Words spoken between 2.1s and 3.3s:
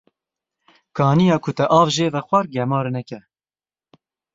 vexwar, gemar neke.